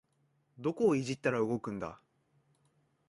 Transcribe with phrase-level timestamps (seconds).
[0.57, 2.01] どこをいじったら動くんだ